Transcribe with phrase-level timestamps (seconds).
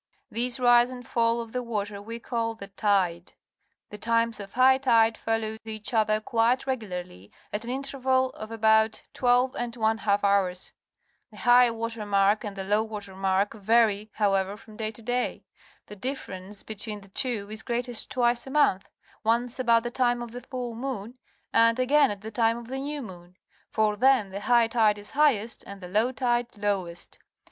[0.31, 3.33] This rise and fall of the water we call the^tide.
[3.91, 9.03] The times of high tide follow each other cjuite regularly at an interval of about
[9.13, 10.73] twelve and one half hours.
[11.29, 15.45] The high water mark and the low water mark vary, however, from day to day.
[15.85, 18.89] The differ ence between the two is greatest twice a month—
[19.23, 21.19] once, about the time of the full moon,
[21.53, 23.35] and again at the time of the new moon,
[23.69, 27.19] for then the high tide is highest and the low tide lowest.